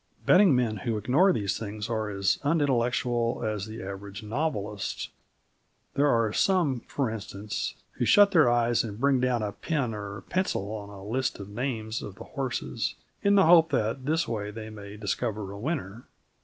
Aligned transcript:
Betting 0.25 0.55
men 0.55 0.77
who 0.77 0.97
ignore 0.97 1.31
these 1.31 1.59
things 1.59 1.87
are 1.87 2.09
as 2.09 2.39
unintellectual 2.41 3.43
as 3.45 3.67
the 3.67 3.83
average 3.83 4.23
novelist. 4.23 5.11
There 5.93 6.07
are 6.09 6.33
some, 6.33 6.79
for 6.87 7.11
instance, 7.11 7.75
who 7.91 8.05
shut 8.05 8.31
their 8.31 8.49
eyes 8.49 8.83
and 8.83 8.99
bring 8.99 9.19
down 9.19 9.43
a 9.43 9.51
pin 9.51 9.93
or 9.93 10.17
a 10.17 10.21
pencil 10.23 10.71
on 10.71 10.89
a 10.89 11.03
list 11.03 11.39
of 11.39 11.49
names 11.49 12.01
of 12.01 12.15
the 12.15 12.23
horses, 12.23 12.95
in 13.21 13.35
the 13.35 13.45
hope 13.45 13.69
that 13.69 13.97
in 13.97 14.05
this 14.05 14.27
way 14.27 14.49
they 14.49 14.71
may 14.71 14.97
discover 14.97 15.51
a 15.51 15.59
winner. 15.59 16.07